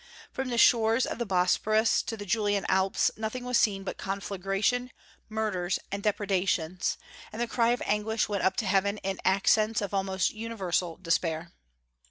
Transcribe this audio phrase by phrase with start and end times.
[0.31, 4.89] From the shores of the Bosporus to the Julian Alps nothing was seen but conflagration,
[5.29, 6.97] murders, and depredations,
[7.31, 11.51] and the cry of anguish went up to heaven in accents of almost universal despair.